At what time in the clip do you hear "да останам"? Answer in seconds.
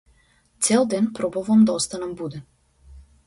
1.65-2.15